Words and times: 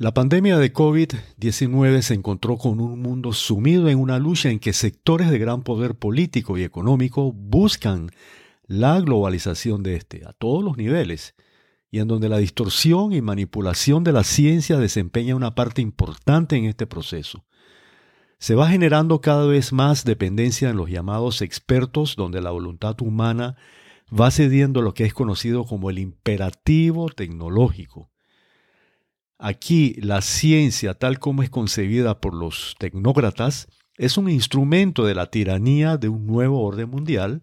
La 0.00 0.14
pandemia 0.14 0.58
de 0.58 0.72
COVID-19 0.72 2.02
se 2.02 2.14
encontró 2.14 2.56
con 2.56 2.78
un 2.78 3.02
mundo 3.02 3.32
sumido 3.32 3.88
en 3.88 3.98
una 3.98 4.20
lucha 4.20 4.48
en 4.48 4.60
que 4.60 4.72
sectores 4.72 5.28
de 5.28 5.40
gran 5.40 5.62
poder 5.62 5.96
político 5.96 6.56
y 6.56 6.62
económico 6.62 7.32
buscan 7.32 8.12
la 8.68 9.00
globalización 9.00 9.82
de 9.82 9.96
este 9.96 10.24
a 10.24 10.32
todos 10.34 10.62
los 10.62 10.76
niveles 10.76 11.34
y 11.90 11.98
en 11.98 12.06
donde 12.06 12.28
la 12.28 12.38
distorsión 12.38 13.12
y 13.12 13.22
manipulación 13.22 14.04
de 14.04 14.12
la 14.12 14.22
ciencia 14.22 14.78
desempeña 14.78 15.34
una 15.34 15.56
parte 15.56 15.82
importante 15.82 16.54
en 16.54 16.66
este 16.66 16.86
proceso. 16.86 17.44
Se 18.38 18.54
va 18.54 18.68
generando 18.68 19.20
cada 19.20 19.46
vez 19.46 19.72
más 19.72 20.04
dependencia 20.04 20.70
en 20.70 20.76
los 20.76 20.88
llamados 20.88 21.42
expertos 21.42 22.14
donde 22.14 22.40
la 22.40 22.52
voluntad 22.52 22.94
humana 23.00 23.56
va 24.08 24.30
cediendo 24.30 24.80
lo 24.80 24.94
que 24.94 25.06
es 25.06 25.12
conocido 25.12 25.64
como 25.64 25.90
el 25.90 25.98
imperativo 25.98 27.08
tecnológico 27.08 28.12
Aquí 29.38 29.94
la 30.00 30.20
ciencia, 30.20 30.94
tal 30.94 31.20
como 31.20 31.44
es 31.44 31.50
concebida 31.50 32.20
por 32.20 32.34
los 32.34 32.74
tecnócratas, 32.78 33.68
es 33.96 34.18
un 34.18 34.28
instrumento 34.28 35.04
de 35.04 35.14
la 35.14 35.26
tiranía 35.26 35.96
de 35.96 36.08
un 36.08 36.26
nuevo 36.26 36.62
orden 36.62 36.90
mundial, 36.90 37.42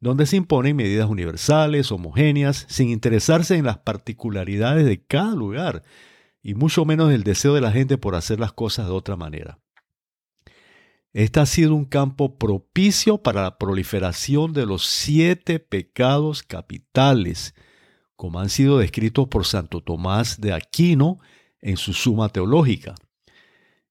donde 0.00 0.26
se 0.26 0.36
imponen 0.36 0.76
medidas 0.76 1.08
universales, 1.08 1.92
homogéneas, 1.92 2.66
sin 2.68 2.90
interesarse 2.90 3.56
en 3.56 3.64
las 3.64 3.78
particularidades 3.78 4.84
de 4.84 5.02
cada 5.02 5.34
lugar, 5.34 5.82
y 6.42 6.54
mucho 6.54 6.84
menos 6.84 7.12
el 7.12 7.22
deseo 7.22 7.54
de 7.54 7.60
la 7.62 7.72
gente 7.72 7.98
por 7.98 8.14
hacer 8.14 8.38
las 8.38 8.52
cosas 8.52 8.86
de 8.86 8.92
otra 8.92 9.16
manera. 9.16 9.58
Este 11.12 11.40
ha 11.40 11.46
sido 11.46 11.74
un 11.74 11.86
campo 11.86 12.38
propicio 12.38 13.18
para 13.18 13.42
la 13.42 13.58
proliferación 13.58 14.52
de 14.52 14.64
los 14.64 14.86
siete 14.86 15.58
pecados 15.58 16.42
capitales, 16.42 17.54
como 18.14 18.40
han 18.40 18.48
sido 18.48 18.78
descritos 18.78 19.28
por 19.28 19.46
Santo 19.46 19.80
Tomás 19.80 20.40
de 20.40 20.52
Aquino 20.52 21.18
en 21.62 21.76
su 21.76 21.92
suma 21.92 22.28
teológica. 22.28 22.94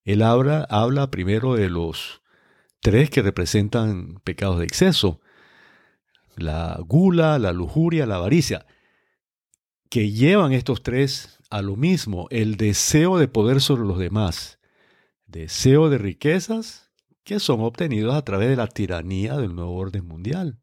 Él 0.03 0.21
habla, 0.21 0.65
habla 0.69 1.11
primero 1.11 1.55
de 1.55 1.69
los 1.69 2.21
tres 2.79 3.09
que 3.09 3.21
representan 3.21 4.19
pecados 4.23 4.59
de 4.59 4.65
exceso, 4.65 5.21
la 6.35 6.79
gula, 6.85 7.37
la 7.37 7.51
lujuria, 7.51 8.05
la 8.05 8.15
avaricia, 8.15 8.65
que 9.89 10.11
llevan 10.11 10.53
estos 10.53 10.83
tres 10.83 11.39
a 11.49 11.61
lo 11.61 11.75
mismo, 11.75 12.27
el 12.29 12.55
deseo 12.55 13.17
de 13.17 13.27
poder 13.27 13.59
sobre 13.61 13.83
los 13.83 13.97
demás, 13.97 14.59
deseo 15.25 15.89
de 15.89 15.97
riquezas 15.97 16.91
que 17.23 17.39
son 17.39 17.61
obtenidos 17.61 18.15
a 18.15 18.23
través 18.23 18.49
de 18.49 18.55
la 18.55 18.67
tiranía 18.67 19.37
del 19.37 19.55
nuevo 19.55 19.75
orden 19.75 20.05
mundial 20.05 20.59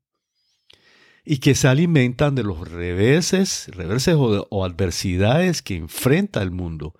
y 1.28 1.38
que 1.38 1.56
se 1.56 1.66
alimentan 1.66 2.36
de 2.36 2.44
los 2.44 2.70
reveses, 2.70 3.68
reverses 3.74 4.14
o, 4.16 4.64
adversidades 4.64 5.60
que 5.60 5.74
enfrenta 5.74 6.40
el 6.40 6.52
mundo, 6.52 6.94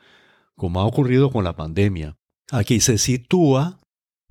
como 0.57 0.81
ha 0.81 0.85
ocurrido 0.85 1.31
con 1.31 1.45
la 1.45 1.55
pandemia. 1.55 2.19
Aquí 2.51 2.81
se 2.81 2.99
sitúa 2.99 3.79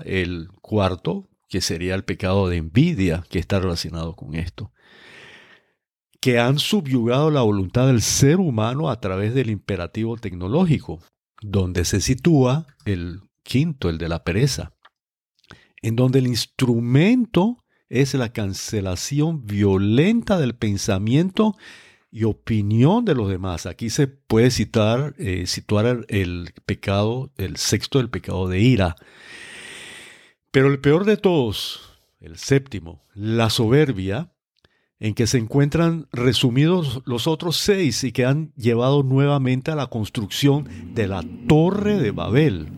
el 0.04 0.50
cuarto, 0.62 1.30
que 1.48 1.62
sería 1.62 1.96
el 1.96 2.04
pecado 2.04 2.50
de 2.50 2.58
envidia, 2.58 3.24
que 3.30 3.40
está 3.40 3.62
relacionado 3.62 4.18
con 4.18 4.36
esto, 4.36 4.74
que 6.20 6.40
han 6.40 6.60
subyugado 6.60 7.32
la 7.32 7.42
voluntad 7.42 7.88
del 7.88 8.02
ser 8.02 8.38
humano 8.38 8.90
a 8.90 9.00
través 9.00 9.34
del 9.34 9.50
imperativo 9.50 10.18
tecnológico, 10.18 11.00
donde 11.42 11.86
se 11.86 12.02
sitúa 12.02 12.68
el 12.84 13.22
quinto, 13.44 13.90
el 13.90 13.98
de 13.98 14.10
la 14.10 14.26
pereza, 14.26 14.74
en 15.82 15.96
donde 15.96 16.20
el 16.20 16.28
instrumento 16.28 17.65
es 17.90 18.14
la 18.14 18.30
cancelación 18.30 19.46
violenta 19.46 20.40
del 20.40 20.56
pensamiento 20.56 21.56
y 22.12 22.24
opinión 22.24 23.06
de 23.06 23.16
los 23.16 23.30
demás. 23.30 23.66
Aquí 23.66 23.90
se 23.90 24.08
puede 24.08 24.50
citar, 24.52 25.16
eh, 25.18 25.48
situar 25.48 26.06
el 26.08 26.54
pecado, 26.66 27.32
el 27.38 27.58
sexto 27.58 27.98
del 27.98 28.10
pecado 28.10 28.48
de 28.48 28.60
ira. 28.60 28.96
Pero 30.52 30.68
el 30.68 30.80
peor 30.80 31.04
de 31.04 31.18
todos, 31.18 32.00
el 32.22 32.38
séptimo, 32.38 33.04
la 33.14 33.50
soberbia, 33.50 34.32
en 35.00 35.14
que 35.14 35.28
se 35.28 35.38
encuentran 35.38 36.08
resumidos 36.12 37.02
los 37.06 37.28
otros 37.28 37.58
seis 37.58 38.04
y 38.06 38.14
que 38.14 38.26
han 38.26 38.54
llevado 38.56 39.04
nuevamente 39.04 39.72
a 39.72 39.76
la 39.76 39.88
construcción 39.88 40.70
de 40.94 41.08
la 41.08 41.24
Torre 41.48 42.00
de 42.00 42.12
Babel. 42.12 42.70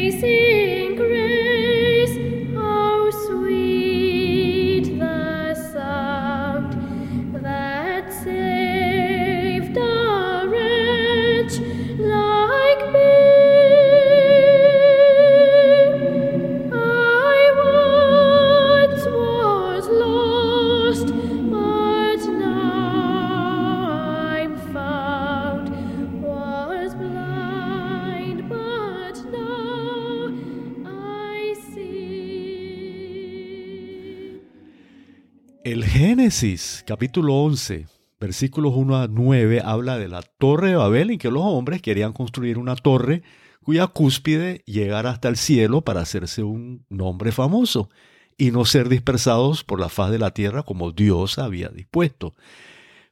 El 0.00 0.57
Génesis, 36.28 36.84
capítulo 36.86 37.36
11, 37.36 37.86
versículos 38.20 38.74
1 38.76 38.96
a 38.98 39.08
9, 39.08 39.62
habla 39.64 39.96
de 39.96 40.08
la 40.08 40.20
torre 40.20 40.68
de 40.68 40.76
Babel 40.76 41.10
en 41.10 41.18
que 41.18 41.30
los 41.30 41.42
hombres 41.42 41.80
querían 41.80 42.12
construir 42.12 42.58
una 42.58 42.76
torre 42.76 43.22
cuya 43.64 43.86
cúspide 43.86 44.62
llegara 44.66 45.08
hasta 45.08 45.28
el 45.28 45.38
cielo 45.38 45.80
para 45.80 46.02
hacerse 46.02 46.42
un 46.42 46.84
nombre 46.90 47.32
famoso 47.32 47.88
y 48.36 48.50
no 48.50 48.66
ser 48.66 48.90
dispersados 48.90 49.64
por 49.64 49.80
la 49.80 49.88
faz 49.88 50.10
de 50.10 50.18
la 50.18 50.34
tierra 50.34 50.64
como 50.64 50.92
Dios 50.92 51.38
había 51.38 51.70
dispuesto. 51.70 52.34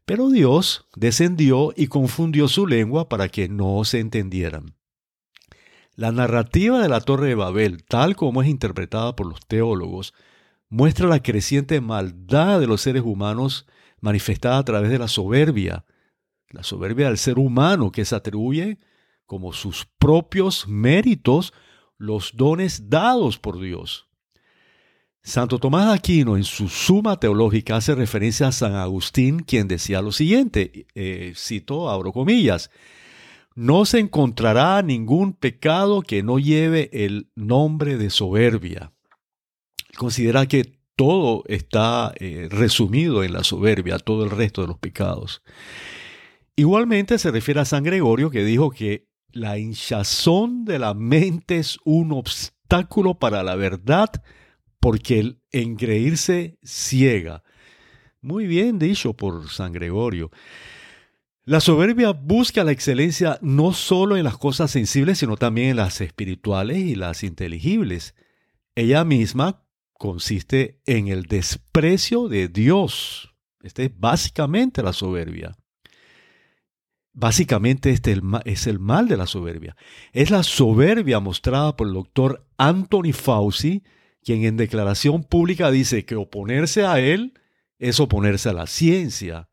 Pero 0.04 0.28
Dios 0.28 0.86
descendió 0.94 1.72
y 1.74 1.86
confundió 1.86 2.48
su 2.48 2.66
lengua 2.66 3.08
para 3.08 3.30
que 3.30 3.48
no 3.48 3.82
se 3.84 4.00
entendieran. 4.00 4.74
La 5.94 6.12
narrativa 6.12 6.82
de 6.82 6.90
la 6.90 7.00
Torre 7.00 7.28
de 7.28 7.34
Babel, 7.34 7.82
tal 7.82 8.14
como 8.14 8.42
es 8.42 8.48
interpretada 8.48 9.16
por 9.16 9.26
los 9.26 9.40
teólogos, 9.46 10.12
muestra 10.68 11.06
la 11.06 11.22
creciente 11.22 11.80
maldad 11.80 12.60
de 12.60 12.66
los 12.66 12.80
seres 12.80 13.02
humanos 13.02 13.66
manifestada 14.00 14.58
a 14.58 14.64
través 14.64 14.90
de 14.90 14.98
la 14.98 15.08
soberbia, 15.08 15.84
la 16.50 16.62
soberbia 16.62 17.08
del 17.08 17.18
ser 17.18 17.38
humano 17.38 17.92
que 17.92 18.04
se 18.04 18.14
atribuye 18.14 18.78
como 19.26 19.52
sus 19.52 19.86
propios 19.98 20.68
méritos 20.68 21.52
los 21.98 22.32
dones 22.36 22.88
dados 22.88 23.38
por 23.38 23.60
Dios. 23.60 24.08
Santo 25.22 25.58
Tomás 25.58 25.92
Aquino 25.92 26.36
en 26.36 26.44
su 26.44 26.68
suma 26.68 27.18
teológica 27.18 27.76
hace 27.76 27.96
referencia 27.96 28.46
a 28.46 28.52
San 28.52 28.74
Agustín, 28.74 29.40
quien 29.40 29.66
decía 29.66 30.00
lo 30.00 30.12
siguiente, 30.12 30.86
eh, 30.94 31.32
cito, 31.34 31.90
abro 31.90 32.12
comillas, 32.12 32.70
no 33.56 33.86
se 33.86 33.98
encontrará 33.98 34.82
ningún 34.82 35.32
pecado 35.32 36.02
que 36.02 36.22
no 36.22 36.38
lleve 36.38 36.90
el 36.92 37.30
nombre 37.34 37.96
de 37.96 38.10
soberbia 38.10 38.92
considera 39.96 40.46
que 40.46 40.76
todo 40.96 41.44
está 41.46 42.12
eh, 42.18 42.48
resumido 42.50 43.22
en 43.22 43.32
la 43.32 43.44
soberbia, 43.44 43.98
todo 43.98 44.24
el 44.24 44.30
resto 44.30 44.62
de 44.62 44.68
los 44.68 44.78
pecados. 44.78 45.42
Igualmente 46.56 47.18
se 47.18 47.30
refiere 47.30 47.60
a 47.60 47.66
San 47.66 47.84
Gregorio 47.84 48.30
que 48.30 48.44
dijo 48.44 48.70
que 48.70 49.06
la 49.30 49.58
hinchazón 49.58 50.64
de 50.64 50.78
la 50.78 50.94
mente 50.94 51.58
es 51.58 51.78
un 51.84 52.12
obstáculo 52.12 53.18
para 53.18 53.42
la 53.42 53.56
verdad 53.56 54.10
porque 54.80 55.18
el 55.18 55.40
engreírse 55.52 56.58
ciega. 56.62 57.42
Muy 58.22 58.46
bien 58.46 58.78
dicho 58.78 59.12
por 59.12 59.50
San 59.50 59.72
Gregorio. 59.72 60.30
La 61.44 61.60
soberbia 61.60 62.10
busca 62.12 62.64
la 62.64 62.72
excelencia 62.72 63.38
no 63.42 63.72
solo 63.72 64.16
en 64.16 64.24
las 64.24 64.38
cosas 64.38 64.70
sensibles, 64.70 65.18
sino 65.18 65.36
también 65.36 65.70
en 65.70 65.76
las 65.76 66.00
espirituales 66.00 66.78
y 66.78 66.94
las 66.94 67.22
inteligibles. 67.22 68.14
Ella 68.74 69.04
misma 69.04 69.65
consiste 69.98 70.80
en 70.86 71.08
el 71.08 71.24
desprecio 71.24 72.28
de 72.28 72.48
Dios. 72.48 73.34
Este 73.62 73.84
es 73.86 73.98
básicamente 73.98 74.82
la 74.82 74.92
soberbia. 74.92 75.56
Básicamente 77.12 77.90
este 77.90 78.20
es 78.44 78.66
el 78.66 78.78
mal 78.78 79.08
de 79.08 79.16
la 79.16 79.26
soberbia. 79.26 79.74
Es 80.12 80.30
la 80.30 80.42
soberbia 80.42 81.18
mostrada 81.18 81.74
por 81.74 81.88
el 81.88 81.94
doctor 81.94 82.46
Anthony 82.58 83.12
Fauci, 83.14 83.82
quien 84.22 84.44
en 84.44 84.56
declaración 84.56 85.24
pública 85.24 85.70
dice 85.70 86.04
que 86.04 86.16
oponerse 86.16 86.84
a 86.84 87.00
él 87.00 87.32
es 87.78 88.00
oponerse 88.00 88.50
a 88.50 88.52
la 88.52 88.66
ciencia. 88.66 89.48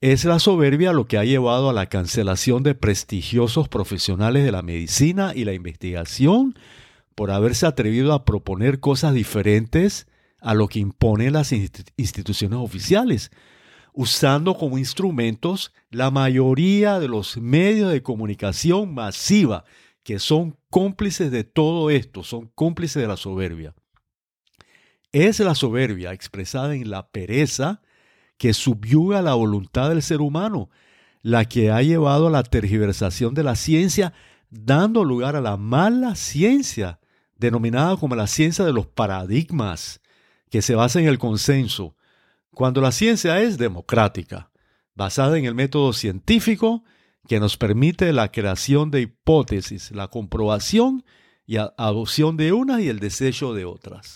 Es 0.00 0.24
la 0.24 0.38
soberbia 0.38 0.92
lo 0.92 1.06
que 1.06 1.18
ha 1.18 1.24
llevado 1.24 1.70
a 1.70 1.72
la 1.72 1.86
cancelación 1.86 2.62
de 2.62 2.74
prestigiosos 2.74 3.68
profesionales 3.68 4.44
de 4.44 4.52
la 4.52 4.62
medicina 4.62 5.32
y 5.34 5.44
la 5.44 5.52
investigación 5.52 6.54
por 7.16 7.32
haberse 7.32 7.66
atrevido 7.66 8.12
a 8.12 8.24
proponer 8.24 8.78
cosas 8.78 9.14
diferentes 9.14 10.06
a 10.40 10.54
lo 10.54 10.68
que 10.68 10.78
imponen 10.78 11.32
las 11.32 11.50
instituciones 11.50 12.58
oficiales. 12.60 13.32
usando 13.98 14.58
como 14.58 14.76
instrumentos 14.76 15.72
la 15.90 16.10
mayoría 16.10 17.00
de 17.00 17.08
los 17.08 17.38
medios 17.38 17.90
de 17.90 18.02
comunicación 18.02 18.92
masiva 18.92 19.64
que 20.02 20.18
son 20.18 20.58
cómplices 20.68 21.30
de 21.32 21.44
todo 21.44 21.88
esto, 21.88 22.22
son 22.22 22.50
cómplices 22.54 23.00
de 23.00 23.08
la 23.08 23.16
soberbia. 23.16 23.74
Es 25.12 25.40
la 25.40 25.54
soberbia 25.54 26.12
expresada 26.12 26.74
en 26.74 26.90
la 26.90 27.08
pereza 27.08 27.80
que 28.36 28.52
subyuga 28.52 29.22
la 29.22 29.32
voluntad 29.32 29.88
del 29.88 30.02
ser 30.02 30.20
humano, 30.20 30.68
la 31.22 31.46
que 31.46 31.70
ha 31.70 31.80
llevado 31.80 32.26
a 32.26 32.30
la 32.30 32.42
tergiversación 32.42 33.32
de 33.34 33.42
la 33.42 33.56
ciencia, 33.56 34.12
dando 34.50 35.04
lugar 35.04 35.36
a 35.36 35.40
la 35.40 35.56
mala 35.56 36.14
ciencia, 36.14 37.00
denominada 37.38 37.96
como 37.96 38.14
la 38.14 38.26
ciencia 38.26 38.64
de 38.64 38.72
los 38.72 38.86
paradigmas, 38.86 40.00
que 40.50 40.62
se 40.62 40.74
basa 40.74 41.00
en 41.00 41.06
el 41.06 41.18
consenso, 41.18 41.96
cuando 42.54 42.80
la 42.80 42.92
ciencia 42.92 43.40
es 43.40 43.58
democrática, 43.58 44.50
basada 44.94 45.38
en 45.38 45.44
el 45.44 45.54
método 45.54 45.92
científico 45.92 46.84
que 47.28 47.40
nos 47.40 47.56
permite 47.56 48.12
la 48.12 48.30
creación 48.30 48.90
de 48.90 49.02
hipótesis, 49.02 49.90
la 49.90 50.08
comprobación 50.08 51.04
y 51.44 51.56
adopción 51.56 52.36
de 52.36 52.52
unas 52.52 52.80
y 52.80 52.88
el 52.88 52.98
desecho 52.98 53.52
de 53.54 53.64
otras. 53.64 54.14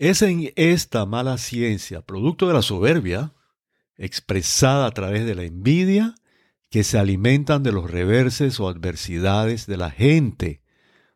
Es 0.00 0.22
en 0.22 0.50
esta 0.56 1.04
mala 1.04 1.36
ciencia, 1.36 2.00
producto 2.00 2.48
de 2.48 2.54
la 2.54 2.62
soberbia, 2.62 3.34
expresada 3.98 4.86
a 4.86 4.92
través 4.92 5.26
de 5.26 5.34
la 5.34 5.42
envidia, 5.42 6.14
que 6.70 6.84
se 6.84 6.98
alimentan 6.98 7.62
de 7.62 7.70
los 7.70 7.90
reverses 7.90 8.58
o 8.60 8.68
adversidades 8.70 9.66
de 9.66 9.76
la 9.76 9.90
gente. 9.90 10.62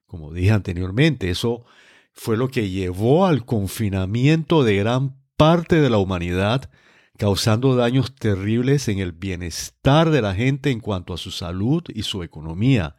Como 0.05 0.35
dije 0.35 0.51
anteriormente, 0.51 1.31
eso 1.31 1.65
fue 2.13 2.37
lo 2.37 2.49
que 2.49 2.69
llevó 2.69 3.25
al 3.25 3.47
confinamiento 3.47 4.65
de 4.65 4.77
gran 4.77 5.17
parte 5.39 5.77
de 5.77 5.89
la 5.89 5.97
humanidad, 5.97 6.69
causando 7.17 7.77
daños 7.77 8.15
terribles 8.15 8.89
en 8.89 8.99
el 8.99 9.13
bienestar 9.13 10.11
de 10.11 10.21
la 10.21 10.35
gente 10.35 10.71
en 10.71 10.81
cuanto 10.81 11.15
a 11.15 11.17
su 11.17 11.31
salud 11.31 11.85
y 11.89 12.03
su 12.03 12.23
economía. 12.23 12.97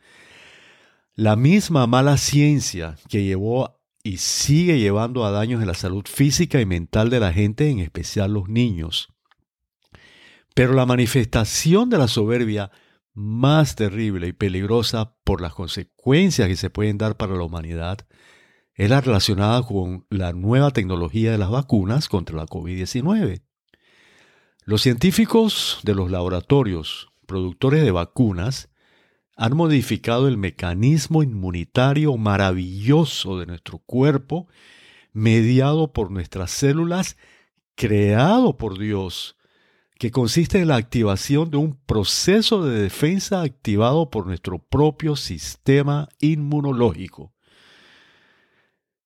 La 1.14 1.36
misma 1.36 1.86
mala 1.86 2.18
ciencia 2.18 2.98
que 3.08 3.24
llevó 3.24 3.75
y 4.06 4.18
sigue 4.18 4.78
llevando 4.78 5.26
a 5.26 5.32
daños 5.32 5.62
en 5.62 5.68
la 5.68 5.74
salud 5.74 6.04
física 6.06 6.62
y 6.62 6.66
mental 6.68 7.10
de 7.10 7.20
la 7.20 7.34
gente, 7.34 7.72
en 7.72 7.80
especial 7.80 8.34
los 8.34 8.48
niños. 8.48 9.10
Pero 10.54 10.74
la 10.74 10.86
manifestación 10.86 11.90
de 11.90 11.98
la 11.98 12.08
soberbia 12.08 12.70
más 13.16 13.76
terrible 13.76 14.28
y 14.28 14.34
peligrosa 14.34 15.16
por 15.24 15.42
las 15.42 15.56
consecuencias 15.56 16.48
que 16.48 16.56
se 16.56 16.70
pueden 16.70 17.00
dar 17.00 17.18
para 17.18 17.34
la 17.34 17.46
humanidad 17.46 17.98
es 18.76 18.92
la 18.92 19.02
relacionada 19.02 19.64
con 19.64 20.06
la 20.12 20.34
nueva 20.34 20.70
tecnología 20.70 21.32
de 21.32 21.40
las 21.40 21.50
vacunas 21.50 22.08
contra 22.08 22.38
la 22.38 22.46
COVID-19. 22.46 23.42
Los 24.66 24.84
científicos 24.84 25.80
de 25.82 25.96
los 25.96 26.12
laboratorios 26.12 27.12
productores 27.26 27.84
de 27.84 27.90
vacunas 27.90 28.70
han 29.36 29.56
modificado 29.56 30.28
el 30.28 30.38
mecanismo 30.38 31.22
inmunitario 31.22 32.16
maravilloso 32.18 33.40
de 33.40 33.46
nuestro 33.46 33.80
cuerpo, 33.80 34.48
mediado 35.12 35.92
por 35.92 36.12
nuestras 36.12 36.52
células, 36.52 37.18
creado 37.76 38.58
por 38.58 38.80
Dios, 38.80 39.36
que 39.98 40.12
consiste 40.12 40.60
en 40.60 40.70
la 40.70 40.78
activación 40.78 41.52
de 41.52 41.58
un 41.58 41.78
proceso 41.86 42.64
de 42.64 42.82
defensa 42.82 43.42
activado 43.42 44.10
por 44.10 44.26
nuestro 44.26 44.60
propio 44.60 45.16
sistema 45.16 46.08
inmunológico. 46.20 47.34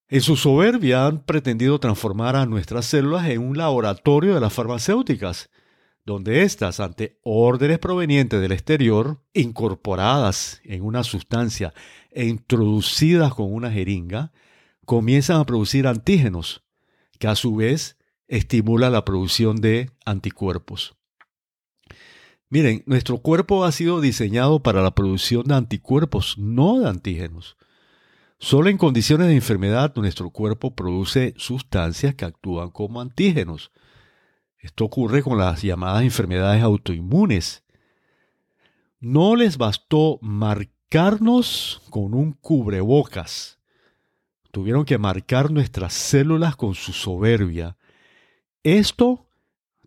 En 0.08 0.22
su 0.22 0.36
soberbia 0.36 1.06
han 1.06 1.20
pretendido 1.20 1.80
transformar 1.80 2.36
a 2.36 2.48
nuestras 2.48 2.86
células 2.86 3.28
en 3.28 3.42
un 3.42 3.58
laboratorio 3.58 4.34
de 4.34 4.42
las 4.42 4.54
farmacéuticas, 4.54 5.52
donde 6.10 6.42
éstas, 6.42 6.80
ante 6.80 7.20
órdenes 7.22 7.78
provenientes 7.78 8.42
del 8.42 8.52
exterior, 8.52 9.22
incorporadas 9.34 10.60
en 10.64 10.82
una 10.82 11.04
sustancia 11.04 11.72
e 12.10 12.26
introducidas 12.26 13.32
con 13.36 13.54
una 13.54 13.72
jeringa, 13.72 14.32
comienzan 14.86 15.40
a 15.40 15.46
producir 15.46 15.86
antígenos, 15.86 16.64
que 17.20 17.28
a 17.28 17.36
su 17.36 17.56
vez 17.56 17.98
estimula 18.28 18.90
la 18.90 19.06
producción 19.06 19.58
de 19.58 19.92
anticuerpos. 20.04 20.96
Miren, 22.50 22.82
nuestro 22.88 23.20
cuerpo 23.20 23.64
ha 23.64 23.72
sido 23.72 24.02
diseñado 24.02 24.64
para 24.64 24.82
la 24.82 24.96
producción 24.96 25.44
de 25.44 25.54
anticuerpos, 25.54 26.40
no 26.40 26.80
de 26.80 26.90
antígenos. 26.90 27.56
Solo 28.40 28.70
en 28.70 28.80
condiciones 28.80 29.28
de 29.28 29.36
enfermedad 29.36 29.94
nuestro 29.96 30.32
cuerpo 30.32 30.74
produce 30.74 31.36
sustancias 31.38 32.16
que 32.16 32.26
actúan 32.26 32.72
como 32.72 33.00
antígenos. 33.00 33.72
Esto 34.60 34.86
ocurre 34.86 35.24
con 35.24 35.38
las 35.38 35.62
llamadas 35.62 36.04
enfermedades 36.04 36.62
autoinmunes. 36.62 37.64
No 39.00 39.36
les 39.36 39.58
bastó 39.58 40.20
marcarnos 40.22 41.82
con 41.90 42.14
un 42.14 42.34
cubrebocas. 42.34 43.60
Tuvieron 44.52 44.84
que 44.84 44.98
marcar 44.98 45.52
nuestras 45.52 45.94
células 45.94 46.56
con 46.58 46.76
su 46.76 46.92
soberbia. 46.92 47.78
Esto 48.64 49.28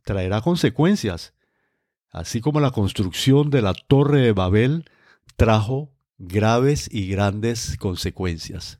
traerá 0.04 0.40
consecuencias, 0.40 1.34
así 2.10 2.40
como 2.40 2.60
la 2.60 2.70
construcción 2.70 3.50
de 3.50 3.60
la 3.60 3.74
Torre 3.74 4.20
de 4.20 4.32
Babel 4.32 4.84
trajo 5.36 5.90
graves 6.18 6.88
y 6.90 7.08
grandes 7.08 7.76
consecuencias. 7.76 8.78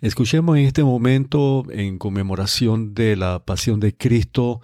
Escuchemos 0.00 0.58
en 0.58 0.64
este 0.64 0.82
momento, 0.82 1.64
en 1.70 1.98
conmemoración 1.98 2.94
de 2.94 3.16
la 3.16 3.44
pasión 3.44 3.80
de 3.80 3.96
Cristo, 3.96 4.60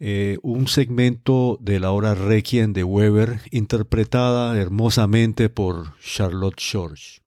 eh, 0.00 0.38
un 0.42 0.68
segmento 0.68 1.58
de 1.60 1.80
la 1.80 1.90
obra 1.90 2.14
Requiem 2.14 2.72
de 2.72 2.84
Weber, 2.84 3.40
interpretada 3.50 4.58
hermosamente 4.58 5.48
por 5.48 5.98
Charlotte 6.00 6.60
George. 6.60 7.20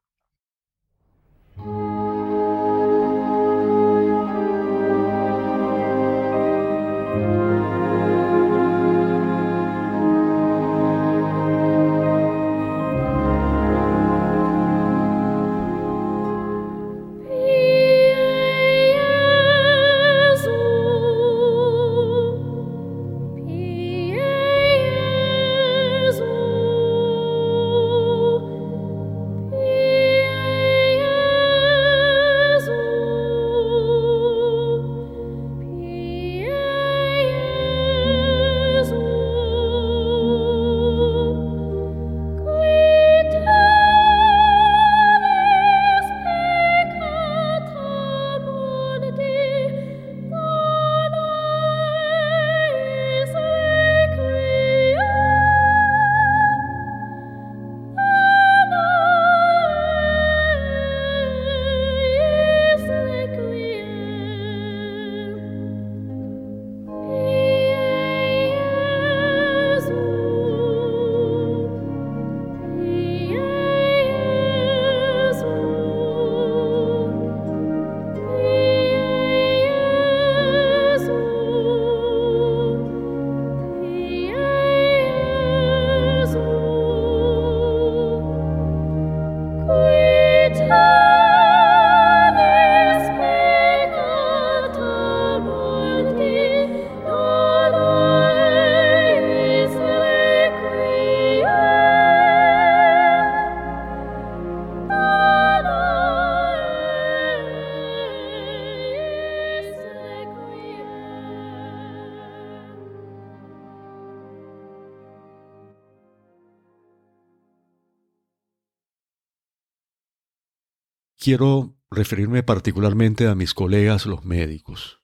Quiero 121.21 121.75
referirme 121.91 122.41
particularmente 122.41 123.27
a 123.27 123.35
mis 123.35 123.53
colegas 123.53 124.07
los 124.07 124.25
médicos. 124.25 125.01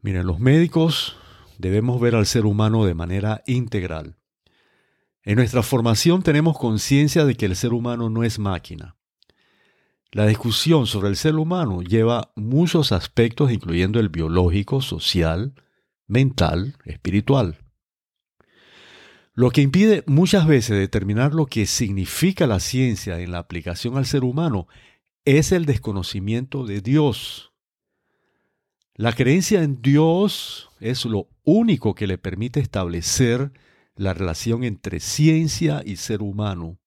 Miren, 0.00 0.26
los 0.26 0.38
médicos 0.38 1.16
debemos 1.58 2.00
ver 2.00 2.14
al 2.14 2.24
ser 2.24 2.46
humano 2.46 2.84
de 2.84 2.94
manera 2.94 3.42
integral. 3.46 4.16
En 5.24 5.36
nuestra 5.36 5.64
formación 5.64 6.22
tenemos 6.22 6.56
conciencia 6.56 7.24
de 7.24 7.34
que 7.34 7.46
el 7.46 7.56
ser 7.56 7.72
humano 7.72 8.10
no 8.10 8.22
es 8.22 8.38
máquina. 8.38 8.96
La 10.12 10.24
discusión 10.24 10.86
sobre 10.86 11.08
el 11.08 11.16
ser 11.16 11.34
humano 11.34 11.82
lleva 11.82 12.30
muchos 12.36 12.92
aspectos, 12.92 13.50
incluyendo 13.50 13.98
el 13.98 14.08
biológico, 14.08 14.80
social, 14.80 15.54
mental, 16.06 16.76
espiritual. 16.84 17.58
Lo 19.36 19.50
que 19.50 19.60
impide 19.60 20.02
muchas 20.06 20.46
veces 20.46 20.78
determinar 20.78 21.34
lo 21.34 21.44
que 21.44 21.66
significa 21.66 22.46
la 22.46 22.58
ciencia 22.58 23.20
en 23.20 23.32
la 23.32 23.38
aplicación 23.38 23.98
al 23.98 24.06
ser 24.06 24.24
humano 24.24 24.66
es 25.26 25.52
el 25.52 25.66
desconocimiento 25.66 26.64
de 26.64 26.80
Dios. 26.80 27.52
La 28.94 29.12
creencia 29.12 29.62
en 29.62 29.82
Dios 29.82 30.70
es 30.80 31.04
lo 31.04 31.28
único 31.44 31.94
que 31.94 32.06
le 32.06 32.16
permite 32.16 32.60
establecer 32.60 33.52
la 33.94 34.14
relación 34.14 34.64
entre 34.64 35.00
ciencia 35.00 35.82
y 35.84 35.96
ser 35.96 36.22
humano. 36.22 36.78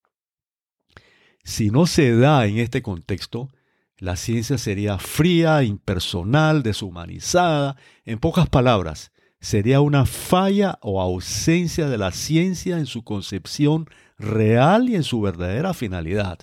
Si 1.44 1.70
no 1.70 1.86
se 1.86 2.18
da 2.18 2.48
en 2.48 2.58
este 2.58 2.82
contexto, 2.82 3.52
la 4.00 4.16
ciencia 4.16 4.58
sería 4.58 4.98
fría, 4.98 5.62
impersonal, 5.62 6.64
deshumanizada. 6.64 7.78
En 8.06 8.18
pocas 8.18 8.50
palabras, 8.50 9.12
sería 9.40 9.82
una 9.82 10.06
falla 10.06 10.80
o 10.82 11.02
ausencia 11.02 11.88
de 11.88 11.98
la 11.98 12.12
ciencia 12.12 12.78
en 12.78 12.86
su 12.86 13.04
concepción 13.04 13.90
real 14.18 14.90
y 14.90 14.96
en 14.96 15.04
su 15.04 15.22
verdadera 15.22 15.74
finalidad. 15.74 16.40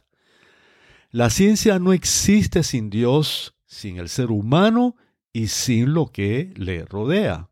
La 1.11 1.31
ciencia 1.31 1.79
no 1.79 1.93
existe 1.93 2.63
sin 2.63 2.91
Dios, 2.91 3.55
sin 3.67 3.99
el 3.99 4.09
ser 4.09 4.31
humano 4.31 4.97
y 5.33 5.49
sin 5.49 5.93
lo 5.93 6.07
que 6.07 6.53
le 6.57 6.85
rodea. 6.85 7.49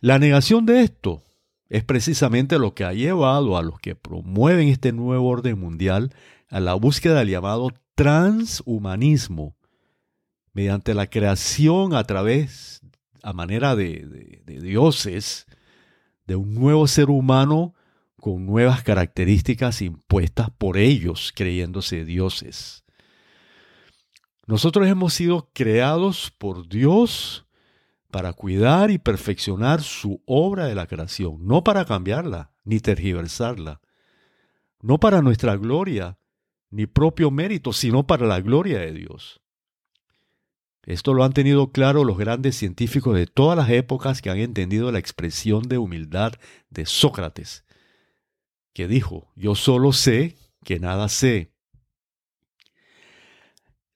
La 0.00 0.18
negación 0.18 0.66
de 0.66 0.82
esto 0.82 1.22
es 1.68 1.84
precisamente 1.84 2.58
lo 2.58 2.74
que 2.74 2.84
ha 2.84 2.92
llevado 2.92 3.56
a 3.56 3.62
los 3.62 3.80
que 3.80 3.94
promueven 3.94 4.68
este 4.68 4.92
nuevo 4.92 5.28
orden 5.28 5.58
mundial 5.58 6.14
a 6.48 6.60
la 6.60 6.74
búsqueda 6.74 7.18
del 7.18 7.28
llamado 7.28 7.70
transhumanismo, 7.94 9.56
mediante 10.52 10.94
la 10.94 11.08
creación 11.08 11.94
a 11.94 12.04
través, 12.04 12.80
manera 13.32 13.76
de 13.76 14.42
dioses, 14.46 15.46
de 16.26 16.36
un 16.36 16.54
nuevo 16.54 16.86
ser 16.86 17.10
humano 17.10 17.74
con 18.20 18.46
nuevas 18.46 18.82
características 18.82 19.80
impuestas 19.80 20.50
por 20.50 20.76
ellos, 20.76 21.32
creyéndose 21.34 22.04
dioses. 22.04 22.84
Nosotros 24.46 24.88
hemos 24.88 25.14
sido 25.14 25.50
creados 25.52 26.32
por 26.36 26.68
Dios 26.68 27.46
para 28.10 28.32
cuidar 28.32 28.90
y 28.90 28.98
perfeccionar 28.98 29.82
su 29.82 30.22
obra 30.26 30.66
de 30.66 30.74
la 30.74 30.86
creación, 30.86 31.46
no 31.46 31.62
para 31.62 31.84
cambiarla 31.84 32.52
ni 32.64 32.80
tergiversarla, 32.80 33.80
no 34.80 34.98
para 34.98 35.22
nuestra 35.22 35.56
gloria 35.56 36.18
ni 36.70 36.86
propio 36.86 37.30
mérito, 37.30 37.72
sino 37.72 38.06
para 38.06 38.26
la 38.26 38.40
gloria 38.40 38.78
de 38.78 38.92
Dios. 38.92 39.40
Esto 40.88 41.12
lo 41.12 41.22
han 41.22 41.34
tenido 41.34 41.70
claro 41.70 42.02
los 42.02 42.16
grandes 42.16 42.56
científicos 42.56 43.14
de 43.14 43.26
todas 43.26 43.58
las 43.58 43.68
épocas 43.68 44.22
que 44.22 44.30
han 44.30 44.38
entendido 44.38 44.90
la 44.90 44.98
expresión 44.98 45.64
de 45.64 45.76
humildad 45.76 46.32
de 46.70 46.86
Sócrates, 46.86 47.66
que 48.72 48.88
dijo, 48.88 49.30
yo 49.36 49.54
solo 49.54 49.92
sé 49.92 50.38
que 50.64 50.80
nada 50.80 51.10
sé. 51.10 51.52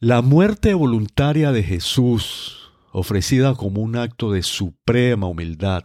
La 0.01 0.21
muerte 0.21 0.75
voluntaria 0.75 1.51
de 1.51 1.63
Jesús, 1.63 2.71
ofrecida 2.93 3.55
como 3.55 3.81
un 3.81 3.97
acto 3.97 4.31
de 4.31 4.43
suprema 4.43 5.29
humildad, 5.29 5.85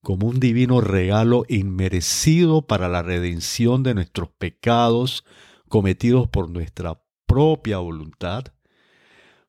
como 0.00 0.26
un 0.26 0.40
divino 0.40 0.80
regalo 0.80 1.44
inmerecido 1.50 2.66
para 2.66 2.88
la 2.88 3.02
redención 3.02 3.82
de 3.82 3.92
nuestros 3.92 4.30
pecados 4.30 5.22
cometidos 5.68 6.28
por 6.28 6.48
nuestra 6.48 6.98
propia 7.26 7.76
voluntad, 7.76 8.54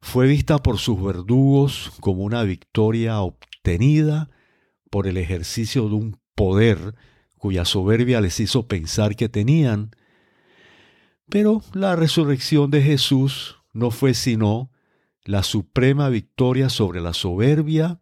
fue 0.06 0.28
vista 0.28 0.60
por 0.60 0.78
sus 0.78 1.04
verdugos 1.04 1.92
como 2.00 2.24
una 2.24 2.44
victoria 2.44 3.22
obtenida 3.22 4.30
por 4.92 5.08
el 5.08 5.18
ejercicio 5.18 5.90
de 5.90 5.96
un 5.96 6.20
poder 6.36 6.94
cuya 7.40 7.66
soberbia 7.66 8.22
les 8.22 8.40
hizo 8.40 8.68
pensar 8.68 9.16
que 9.16 9.30
tenían. 9.30 9.96
Pero 11.28 11.64
la 11.74 11.96
resurrección 11.96 12.70
de 12.70 12.84
Jesús 12.84 13.58
no 13.74 13.90
fue 13.90 14.14
sino 14.14 14.70
la 15.24 15.42
suprema 15.42 16.08
victoria 16.10 16.70
sobre 16.70 17.02
la 17.02 17.14
soberbia 17.14 18.00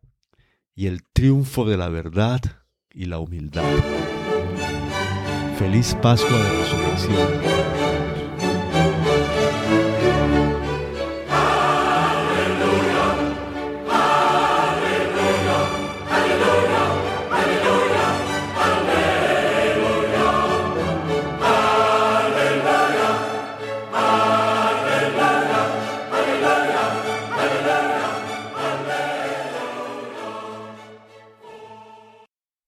y 0.75 0.87
el 0.87 1.05
triunfo 1.13 1.63
de 1.63 1.77
la 1.77 1.87
verdad 1.87 2.41
y 2.93 3.05
la 3.05 3.19
humildad. 3.19 3.63
Feliz 5.57 5.95
Pascua 6.01 6.37
de 6.37 6.49
Resurrección. 6.49 7.82